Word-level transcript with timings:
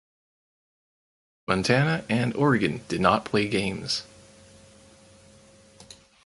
Montana 1.47 2.03
and 2.09 2.35
Oregon 2.35 2.81
did 2.87 3.01
not 3.01 3.23
play 3.23 3.47
games. 3.47 4.01